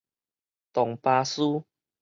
[0.73, 1.63] 丼巴斯